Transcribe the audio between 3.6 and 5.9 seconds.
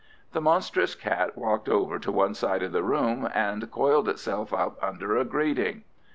coiled itself up under a grating.